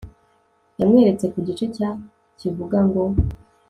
yamweretse 0.79 1.25
ku 1.33 1.39
gice 1.47 1.65
cya 1.75 1.89
kivuga 2.39 2.77
ngo 2.87 3.03